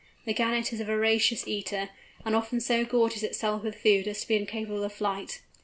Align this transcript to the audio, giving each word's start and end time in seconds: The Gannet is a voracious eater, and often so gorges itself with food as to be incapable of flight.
The 0.25 0.33
Gannet 0.33 0.73
is 0.73 0.79
a 0.79 0.83
voracious 0.85 1.47
eater, 1.47 1.89
and 2.25 2.35
often 2.35 2.59
so 2.59 2.83
gorges 2.85 3.21
itself 3.21 3.61
with 3.61 3.75
food 3.75 4.07
as 4.07 4.21
to 4.21 4.27
be 4.29 4.35
incapable 4.35 4.83
of 4.83 4.93
flight. 4.93 5.43